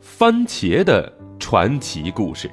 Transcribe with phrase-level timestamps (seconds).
[0.00, 2.50] 番茄的传奇故事。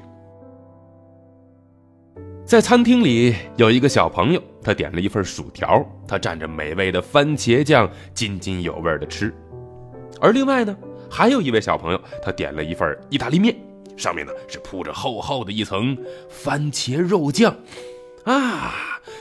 [2.44, 9.34] 在餐厅里有一个小朋友，他点了一份薯条，他蘸着美味的番茄酱，津津有味的吃。
[10.20, 10.76] 而另外呢，
[11.10, 13.56] 还有一位小朋友，他点了一份意大利面，
[13.96, 15.96] 上面呢是铺着厚厚的一层
[16.28, 17.54] 番茄肉酱，
[18.24, 18.74] 啊，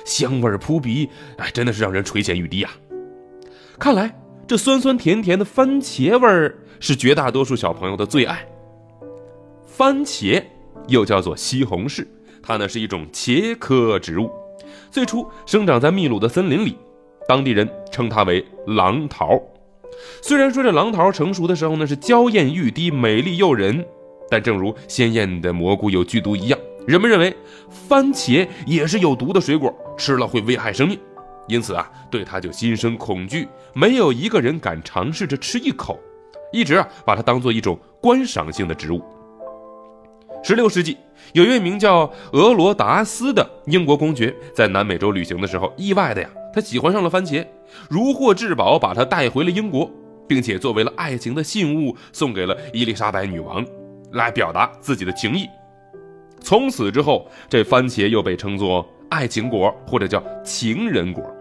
[0.05, 2.69] 香味扑鼻，哎，真的是让人垂涎欲滴呀。
[3.79, 4.13] 看来
[4.47, 8.47] 这酸酸甜甜的番茄味儿是绝大多数小朋友的最爱。
[9.65, 10.43] 番茄
[10.87, 12.05] 又叫做西红柿。
[12.47, 14.29] 它呢是一种茄科植物，
[14.91, 16.77] 最初生长在秘鲁的森林里，
[17.27, 19.41] 当地人称它为狼桃。
[20.21, 23.83] 虽然说这狼桃成熟的时候呢是娇艳欲滴、美丽诱人，
[24.29, 27.35] 但正如鲜艳的蘑菇有剧毒一样，人们认为
[27.67, 30.99] 番茄也是有毒的水果，吃了会危害生命，
[31.47, 35.99] 因此啊对它就心生恐惧，没有一个人敢尝试着吃一口，
[36.51, 39.03] 一直啊把它当做一种观赏性的植物。
[40.43, 40.95] 十六世纪，
[41.33, 47.43] 有一位名叫俄罗达斯的英国公爵，在南美洲旅行的时候，意外的呀，他喜欢上了番茄，
[47.89, 49.89] 如获至宝，把它带回了英国，
[50.27, 53.65] 并且作为了爱情的信物，送给了伊丽莎白女王，
[54.11, 55.47] 来表达自己的情谊。
[56.41, 61.34] 从此之后，这番茄又被称作爱情果，或者叫情人果。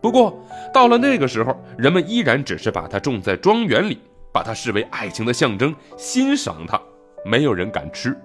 [0.00, 0.38] 不过，
[0.72, 3.98] 到了那个时候，人们依然只是把它种在庄园里，
[4.32, 6.80] 把它视为爱情的象征，欣赏它，
[7.24, 8.16] 没有人敢吃。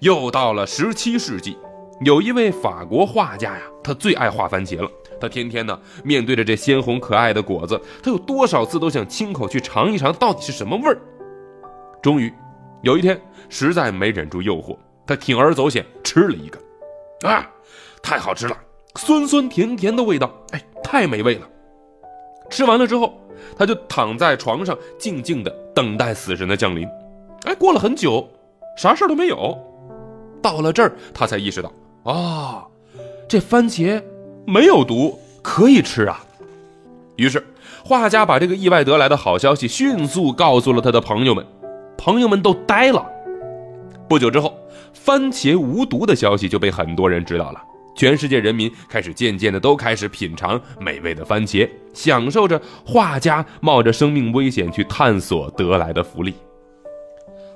[0.00, 1.58] 又到了十七世纪，
[2.04, 4.90] 有一位法国画家呀，他最爱画番茄了。
[5.20, 10.96] 他天天呢，面对着这鲜红可爱的果子，他有多少次都想亲口去尝一尝到底是什么味儿。
[12.00, 12.32] 终于，
[12.82, 17.50] 有一天实在没忍住诱惑，他铤而走险吃了一个，啊，
[18.00, 18.56] 太好吃了，
[18.98, 21.48] 酸酸甜甜的味道，哎，太美味了。
[22.50, 23.18] 吃完了之后，
[23.56, 26.86] 他就躺在床上静静的等待死神的降临。
[27.44, 28.28] 哎，过了很久，
[28.76, 29.56] 啥事都没有。
[30.42, 32.66] 到了这儿，他才意识到，啊，
[33.28, 34.02] 这番茄
[34.44, 36.24] 没有毒，可以吃啊。
[37.16, 37.44] 于是，
[37.84, 41.46] 画家把这个意外得来的好消息迅速告诉了他的朋友们，
[41.96, 43.06] 朋友们都呆了。
[44.08, 44.58] 不久之后，
[44.92, 47.62] 番茄无毒的消息就被很多人知道了，
[47.98, 56.32] 全世界人民开始渐渐的都开始品尝美味的番茄，享受着画家冒着生命危险去探索得来的福利。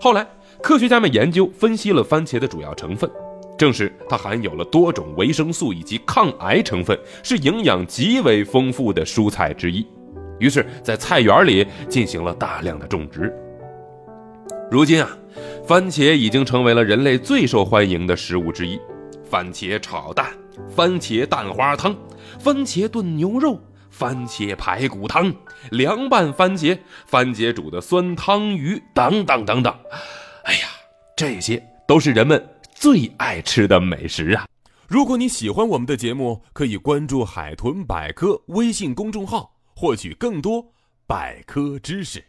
[0.00, 0.26] 后来。
[0.60, 3.10] 科学家们研究分析了番茄的主要成分，
[3.58, 9.84] 证实它含有了多种维生素以及抗癌成分，是营养极为丰富的蔬菜之一。
[10.38, 13.34] 于是，在菜园里进行了大量的种植。
[14.70, 15.10] 如今啊，
[15.66, 18.78] 番茄已经成为了人类最受欢迎的食物之一。
[19.32, 20.30] 番茄炒蛋、
[20.68, 21.96] 番茄蛋花汤、
[22.38, 25.34] 番茄炖牛肉、番茄排骨汤、
[25.70, 29.74] 凉拌番茄、番茄煮的酸汤鱼等等等等。
[30.44, 30.68] 哎呀，
[31.16, 34.44] 这些都是人们最爱吃的美食啊！
[34.86, 40.62] 如果你喜欢我们的节目，可以关注“海豚百科”微信公众号，获取更多
[41.06, 42.22] 百科知识。